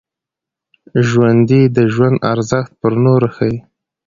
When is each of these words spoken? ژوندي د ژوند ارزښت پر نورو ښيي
ژوندي 1.07 1.61
د 1.75 1.77
ژوند 1.93 2.17
ارزښت 2.31 2.71
پر 2.81 2.93
نورو 3.05 3.27
ښيي 3.35 3.57